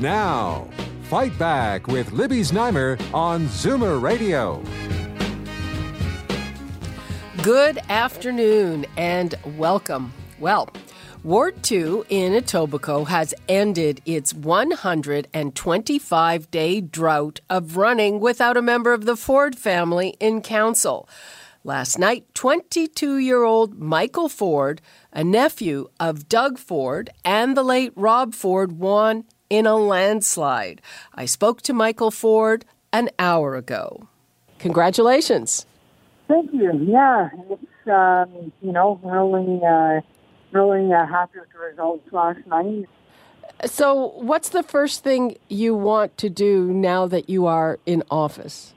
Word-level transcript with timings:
Now, 0.00 0.68
Fight 1.08 1.36
Back 1.40 1.88
with 1.88 2.12
Libby 2.12 2.42
Znaimer 2.42 3.00
on 3.12 3.46
Zoomer 3.46 4.00
Radio. 4.00 4.62
Good 7.42 7.80
afternoon 7.88 8.86
and 8.96 9.34
welcome. 9.56 10.12
Well, 10.38 10.68
Ward 11.24 11.64
2 11.64 12.06
in 12.10 12.32
Etobicoke 12.32 13.08
has 13.08 13.34
ended 13.48 14.00
its 14.06 14.32
125 14.32 16.50
day 16.52 16.80
drought 16.80 17.40
of 17.50 17.76
running 17.76 18.20
without 18.20 18.56
a 18.56 18.62
member 18.62 18.92
of 18.92 19.04
the 19.04 19.16
Ford 19.16 19.58
family 19.58 20.10
in 20.20 20.42
council. 20.42 21.08
Last 21.64 21.98
night, 21.98 22.32
22 22.34 23.18
year 23.18 23.42
old 23.42 23.80
Michael 23.80 24.28
Ford, 24.28 24.80
a 25.12 25.24
nephew 25.24 25.88
of 25.98 26.28
Doug 26.28 26.56
Ford 26.56 27.10
and 27.24 27.56
the 27.56 27.64
late 27.64 27.92
Rob 27.96 28.32
Ford, 28.32 28.78
won 28.78 29.24
in 29.50 29.66
a 29.66 29.76
landslide. 29.76 30.80
I 31.14 31.24
spoke 31.24 31.62
to 31.62 31.72
Michael 31.72 32.10
Ford 32.10 32.64
an 32.92 33.10
hour 33.18 33.56
ago. 33.56 34.08
Congratulations. 34.58 35.66
Thank 36.26 36.52
you. 36.52 36.72
Yeah, 36.86 37.28
it's 37.50 37.88
um, 37.88 38.52
you 38.60 38.72
know 38.72 39.00
really 39.02 39.60
uh, 39.64 40.00
really 40.52 40.92
uh, 40.92 41.06
happy 41.06 41.38
with 41.38 41.48
the 41.52 41.58
results 41.58 42.12
last 42.12 42.46
night. 42.46 42.86
So, 43.64 44.12
what's 44.16 44.50
the 44.50 44.62
first 44.62 45.02
thing 45.02 45.36
you 45.48 45.74
want 45.74 46.16
to 46.18 46.28
do 46.28 46.72
now 46.72 47.06
that 47.06 47.28
you 47.28 47.46
are 47.46 47.78
in 47.86 48.02
office? 48.10 48.74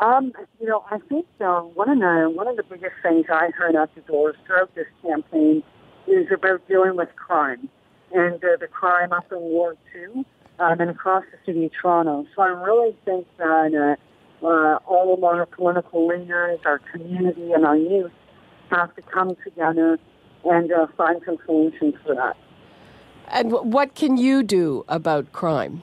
Um, 0.00 0.32
you 0.60 0.66
know, 0.66 0.84
I 0.90 0.98
think 0.98 1.26
uh, 1.40 1.60
one 1.60 1.88
of 1.88 1.98
the 1.98 2.30
one 2.34 2.48
of 2.48 2.56
the 2.56 2.64
biggest 2.64 2.94
things 3.02 3.26
I 3.30 3.50
heard 3.50 3.76
out 3.76 3.94
the 3.94 4.02
doors 4.02 4.36
throughout 4.46 4.74
this 4.74 4.86
campaign 5.02 5.62
is 6.06 6.26
about 6.32 6.66
dealing 6.68 6.96
with 6.96 7.08
crime 7.16 7.68
and 8.14 8.36
uh, 8.36 8.56
the 8.60 8.68
crime 8.68 9.12
up 9.12 9.30
in 9.30 9.40
Ward 9.40 9.76
2 9.92 10.24
um, 10.60 10.80
and 10.80 10.90
across 10.90 11.24
the 11.32 11.38
city 11.44 11.66
of 11.66 11.72
Toronto. 11.80 12.26
So 12.34 12.42
I 12.42 12.48
really 12.48 12.96
think 13.04 13.26
that 13.38 13.98
uh, 14.42 14.46
uh, 14.46 14.78
all 14.86 15.12
of 15.12 15.24
our 15.24 15.44
political 15.46 16.06
leaders, 16.06 16.60
our 16.64 16.78
community, 16.92 17.52
and 17.52 17.66
our 17.66 17.76
youth 17.76 18.12
have 18.70 18.94
to 18.94 19.02
come 19.02 19.36
together 19.44 19.98
and 20.44 20.72
uh, 20.72 20.86
find 20.96 21.20
some 21.26 21.38
solutions 21.44 21.94
for 22.04 22.14
that. 22.14 22.36
And 23.28 23.52
what 23.52 23.94
can 23.94 24.16
you 24.16 24.42
do 24.42 24.84
about 24.88 25.32
crime? 25.32 25.82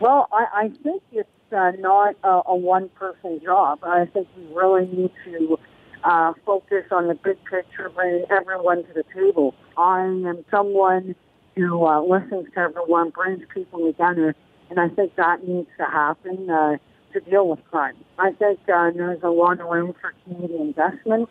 Well, 0.00 0.28
I, 0.32 0.46
I 0.52 0.68
think 0.82 1.02
it's 1.12 1.28
uh, 1.52 1.72
not 1.78 2.16
a, 2.24 2.40
a 2.46 2.56
one-person 2.56 3.40
job. 3.44 3.80
I 3.84 4.06
think 4.06 4.26
we 4.36 4.44
really 4.54 4.86
need 4.86 5.12
to 5.26 5.58
uh, 6.02 6.32
focus 6.46 6.84
on 6.90 7.08
the 7.08 7.14
big 7.14 7.36
picture, 7.44 7.90
bringing 7.94 8.24
everyone 8.30 8.84
to 8.84 8.92
the 8.94 9.04
table. 9.14 9.54
I 9.76 10.04
am 10.04 10.44
someone 10.50 11.14
who 11.60 11.86
uh, 11.86 12.00
listens 12.02 12.46
to 12.54 12.60
everyone, 12.60 13.10
brings 13.10 13.42
people 13.52 13.86
together, 13.86 14.34
and 14.68 14.80
I 14.80 14.88
think 14.88 15.16
that 15.16 15.46
needs 15.46 15.68
to 15.78 15.84
happen 15.84 16.48
uh, 16.48 16.76
to 17.12 17.20
deal 17.20 17.48
with 17.48 17.60
crime. 17.70 17.96
I 18.18 18.32
think 18.32 18.60
uh, 18.68 18.90
there's 18.90 19.22
a 19.22 19.28
lot 19.28 19.60
of 19.60 19.68
room 19.68 19.94
for 20.00 20.12
community 20.24 20.58
investment 20.58 21.28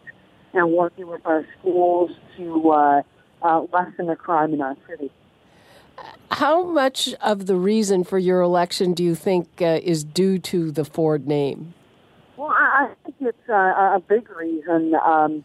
and 0.54 0.72
working 0.72 1.08
with 1.08 1.26
our 1.26 1.46
schools 1.60 2.12
to 2.38 2.70
uh, 2.72 3.02
uh, 3.42 3.62
lessen 3.72 4.08
the 4.08 4.16
crime 4.16 4.54
in 4.54 4.62
our 4.62 4.76
city. 4.90 5.12
How 6.32 6.64
much 6.64 7.14
of 7.22 7.48
the 7.48 7.56
reason 7.56 8.04
for 8.04 8.18
your 8.18 8.42
election 8.42 8.94
do 8.94 9.04
you 9.04 9.16
think 9.16 9.62
uh, 9.62 9.80
is 9.84 10.04
due 10.04 10.40
to 10.40 10.72
the 10.72 10.86
Ford 10.86 11.28
name? 11.28 11.74
Well, 12.38 12.50
I 12.52 12.92
think 13.04 13.16
it's 13.20 13.50
uh, 13.50 13.54
a 13.54 14.02
big 14.08 14.30
reason. 14.30 14.96
Um, 14.96 15.44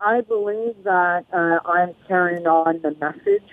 I 0.00 0.20
believe 0.20 0.74
that 0.84 1.24
uh, 1.32 1.66
I'm 1.66 1.94
carrying 2.06 2.46
on 2.46 2.82
the 2.82 2.94
message 3.00 3.48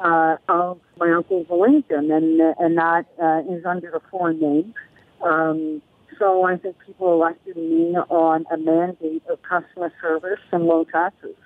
uh, 0.00 0.36
of 0.48 0.80
my 0.98 1.12
uncle's 1.12 1.46
Lincoln, 1.50 2.10
and 2.10 2.40
and 2.40 2.78
that 2.78 3.06
uh, 3.22 3.42
is 3.52 3.64
under 3.64 3.90
the 3.90 4.00
Ford 4.10 4.40
name. 4.40 4.74
Um, 5.22 5.82
so 6.18 6.44
I 6.44 6.56
think 6.56 6.76
people 6.86 7.12
elected 7.12 7.56
me 7.56 7.96
on 7.96 8.44
a 8.52 8.56
mandate 8.56 9.22
of 9.28 9.40
customer 9.42 9.92
service 10.00 10.40
and 10.52 10.64
low 10.64 10.84
taxes. 10.84 11.36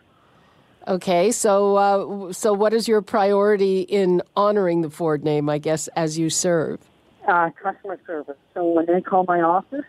Okay, 0.89 1.33
so 1.33 1.77
uh, 1.77 2.33
so 2.33 2.53
what 2.53 2.73
is 2.73 2.87
your 2.87 3.03
priority 3.03 3.81
in 3.81 4.23
honoring 4.37 4.83
the 4.83 4.91
Ford 4.91 5.25
name? 5.25 5.49
I 5.49 5.59
guess 5.59 5.89
as 5.89 6.19
you 6.19 6.31
serve. 6.31 6.81
Uh, 7.27 7.51
customer 7.61 7.99
service. 8.07 8.37
So 8.55 8.65
when 8.65 8.87
they 8.87 9.01
call 9.01 9.25
my 9.27 9.41
office, 9.41 9.85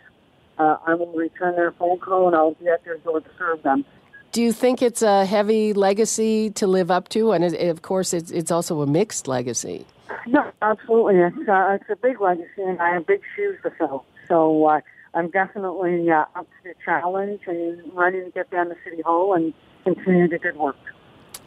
uh, 0.57 0.77
I 0.85 0.95
will 0.95 1.11
return 1.13 1.55
their 1.55 1.71
phone 1.71 1.99
call 1.99 2.27
and 2.27 2.35
I'll 2.35 2.55
be 2.55 2.67
at 2.67 2.83
their 2.83 2.97
door 2.97 3.19
to 3.19 3.29
serve 3.37 3.61
them. 3.61 3.85
Do 4.31 4.41
you 4.41 4.51
think 4.51 4.81
it's 4.81 5.01
a 5.01 5.25
heavy 5.25 5.73
legacy 5.73 6.49
to 6.51 6.67
live 6.67 6.91
up 6.91 7.09
to? 7.09 7.31
And 7.31 7.43
it, 7.43 7.69
of 7.69 7.81
course, 7.81 8.13
it's, 8.13 8.31
it's 8.31 8.51
also 8.51 8.81
a 8.81 8.87
mixed 8.87 9.27
legacy. 9.27 9.85
No, 10.27 10.51
absolutely. 10.61 11.15
It's, 11.15 11.49
uh, 11.49 11.77
it's 11.79 11.89
a 11.89 11.95
big 11.95 12.19
legacy, 12.21 12.61
and 12.61 12.79
I 12.79 12.93
have 12.93 13.07
big 13.07 13.21
shoes 13.35 13.57
to 13.63 13.71
fill. 13.71 14.05
So 14.27 14.65
uh, 14.65 14.81
I'm 15.13 15.29
definitely 15.29 16.09
uh, 16.11 16.25
up 16.35 16.47
to 16.63 16.69
the 16.69 16.73
challenge 16.83 17.41
and 17.47 17.81
ready 17.93 18.23
to 18.23 18.29
get 18.29 18.51
down 18.51 18.69
to 18.69 18.75
City 18.83 19.01
Hall 19.01 19.33
and 19.33 19.53
continue 19.83 20.27
the 20.27 20.37
good 20.37 20.57
work. 20.57 20.75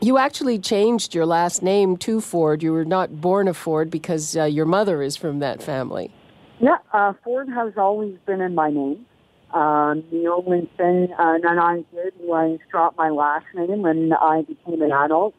You 0.00 0.16
actually 0.16 0.58
changed 0.58 1.14
your 1.14 1.26
last 1.26 1.62
name 1.62 1.98
to 1.98 2.22
Ford. 2.22 2.62
You 2.62 2.72
were 2.72 2.86
not 2.86 3.20
born 3.20 3.48
a 3.48 3.54
Ford 3.54 3.90
because 3.90 4.34
uh, 4.34 4.44
your 4.44 4.64
mother 4.64 5.02
is 5.02 5.14
from 5.14 5.40
that 5.40 5.62
family. 5.62 6.10
Yeah, 6.58 6.78
uh, 6.92 7.12
Ford 7.22 7.48
has 7.50 7.74
always 7.76 8.16
been 8.24 8.40
in 8.40 8.54
my 8.54 8.70
name. 8.70 9.04
Um, 9.52 10.04
only 10.28 10.70
thing 10.76 11.08
uh, 11.18 11.38
that 11.38 11.58
I 11.58 11.84
did 11.92 12.14
was 12.20 12.58
drop 12.70 12.96
my 12.96 13.10
last 13.10 13.46
name 13.54 13.82
when 13.82 14.12
I 14.12 14.42
became 14.42 14.80
an 14.80 14.92
adult 14.92 15.34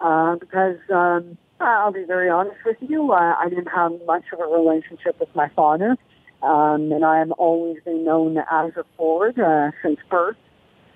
uh, 0.00 0.36
because 0.36 0.78
um, 0.92 1.38
I'll 1.60 1.92
be 1.92 2.04
very 2.04 2.28
honest 2.28 2.58
with 2.64 2.76
you, 2.80 3.12
uh, 3.12 3.34
I 3.38 3.48
didn't 3.48 3.68
have 3.68 3.92
much 4.06 4.24
of 4.32 4.40
a 4.40 4.44
relationship 4.44 5.18
with 5.20 5.34
my 5.34 5.48
father, 5.50 5.96
um, 6.42 6.92
and 6.92 7.04
I 7.04 7.18
have 7.18 7.30
always 7.32 7.82
been 7.84 8.04
known 8.04 8.38
as 8.38 8.72
a 8.76 8.84
Ford 8.96 9.38
uh, 9.38 9.70
since 9.82 9.98
birth. 10.10 10.36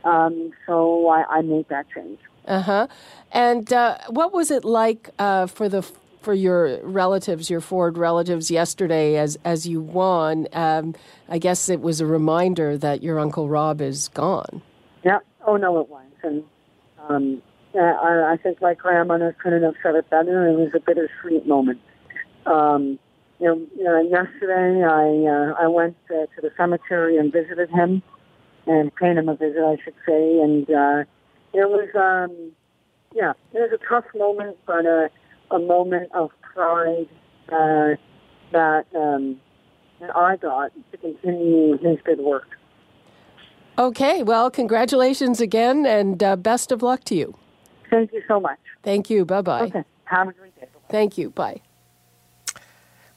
Um, 0.04 0.52
so 0.66 1.08
I, 1.08 1.24
I 1.38 1.42
made 1.42 1.68
that 1.68 1.86
change. 1.94 2.18
Uh-huh. 2.46 2.86
And 3.32 3.70
uh, 3.72 3.98
what 4.08 4.32
was 4.32 4.50
it 4.50 4.64
like 4.64 5.10
uh, 5.18 5.46
for 5.46 5.68
the 5.68 5.82
for 6.20 6.34
your 6.34 6.78
relatives, 6.82 7.50
your 7.50 7.60
Ford 7.60 7.96
relatives, 7.98 8.50
yesterday 8.50 9.16
as 9.16 9.38
as 9.44 9.66
you 9.66 9.80
won? 9.80 10.46
Um, 10.52 10.94
I 11.28 11.38
guess 11.38 11.68
it 11.68 11.80
was 11.80 12.00
a 12.00 12.06
reminder 12.06 12.76
that 12.78 13.02
your 13.02 13.18
uncle 13.18 13.48
Rob 13.48 13.80
is 13.80 14.08
gone. 14.08 14.62
Yeah. 15.04 15.18
Oh 15.46 15.56
no, 15.56 15.80
it 15.80 15.88
was, 15.88 16.06
and 16.22 16.44
um, 17.08 17.42
I, 17.74 18.32
I 18.32 18.36
think 18.42 18.60
my 18.60 18.74
grandmother 18.74 19.34
couldn't 19.42 19.62
have 19.62 19.74
said 19.82 19.94
it 19.94 20.08
better. 20.10 20.48
It 20.48 20.56
was 20.56 20.70
a 20.74 20.80
bittersweet 20.80 21.46
moment. 21.46 21.80
Um, 22.46 22.98
you 23.38 23.68
know, 23.78 24.00
yesterday 24.02 24.84
I 24.84 25.26
uh, 25.26 25.64
I 25.64 25.66
went 25.68 25.96
uh, 26.10 26.26
to 26.34 26.40
the 26.42 26.50
cemetery 26.56 27.16
and 27.16 27.32
visited 27.32 27.70
him, 27.70 28.02
and 28.66 28.94
paid 28.94 29.16
him 29.16 29.28
a 29.28 29.34
visit, 29.34 29.62
I 29.62 29.76
should 29.82 29.94
say, 30.06 30.40
and 30.40 30.68
uh, 30.68 31.04
it 31.54 31.68
was 31.68 31.88
um, 31.94 32.52
yeah, 33.14 33.32
it 33.52 33.58
was 33.58 33.70
a 33.72 33.88
tough 33.88 34.04
moment, 34.14 34.58
but 34.66 34.84
a 34.84 35.10
a 35.50 35.58
moment 35.58 36.10
of 36.14 36.30
pride 36.40 37.08
uh, 37.48 37.96
that 38.52 38.86
um, 38.94 39.40
that 40.00 40.16
I 40.16 40.36
got 40.36 40.72
to 40.92 40.96
continue 40.98 41.78
his 41.78 41.98
good 42.04 42.20
work. 42.20 42.48
Okay, 43.78 44.22
well, 44.22 44.50
congratulations 44.50 45.40
again, 45.40 45.86
and 45.86 46.22
uh, 46.22 46.36
best 46.36 46.72
of 46.72 46.82
luck 46.82 47.04
to 47.04 47.14
you. 47.14 47.36
Thank 47.88 48.12
you 48.12 48.22
so 48.28 48.40
much. 48.40 48.58
Thank 48.82 49.10
you. 49.10 49.24
Bye 49.24 49.42
bye. 49.42 49.62
Okay. 49.62 49.84
Have 50.04 50.28
a 50.28 50.32
great 50.32 50.54
day. 50.56 50.62
Bye-bye. 50.72 50.86
Thank 50.90 51.18
you. 51.18 51.30
Bye. 51.30 51.60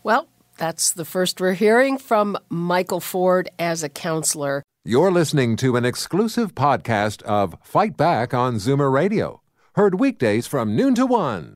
Well, 0.03 0.27
that's 0.57 0.91
the 0.91 1.05
first 1.05 1.41
we're 1.41 1.53
hearing 1.53 1.97
from 1.97 2.37
Michael 2.49 2.99
Ford 2.99 3.49
as 3.57 3.83
a 3.83 3.89
councillor. 3.89 4.63
You're 4.85 5.11
listening 5.11 5.55
to 5.57 5.75
an 5.75 5.85
exclusive 5.85 6.53
podcast 6.53 7.21
of 7.23 7.55
Fight 7.63 7.97
Back 7.97 8.33
on 8.33 8.55
Zoomer 8.55 8.91
Radio, 8.91 9.41
heard 9.75 9.99
weekdays 9.99 10.45
from 10.45 10.75
noon 10.75 10.93
to 10.95 11.05
one. 11.05 11.55